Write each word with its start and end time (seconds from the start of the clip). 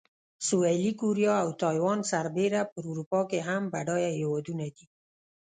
سویلي 0.47 0.91
کوریا 1.01 1.33
او 1.43 1.49
تایوان 1.61 1.99
سربېره 2.11 2.61
په 2.71 2.77
اروپا 2.89 3.19
کې 3.29 3.39
هم 3.47 3.61
بډایه 3.73 4.11
هېوادونه 4.19 4.65
دي. 4.75 4.85